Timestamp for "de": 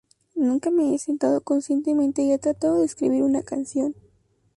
2.79-2.87